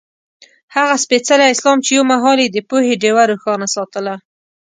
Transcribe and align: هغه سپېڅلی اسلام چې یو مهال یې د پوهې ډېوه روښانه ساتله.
هغه 0.75 0.93
سپېڅلی 1.03 1.47
اسلام 1.53 1.77
چې 1.85 1.91
یو 1.97 2.03
مهال 2.11 2.37
یې 2.43 2.47
د 2.51 2.57
پوهې 2.69 2.93
ډېوه 3.03 3.23
روښانه 3.31 3.67
ساتله. 3.75 4.13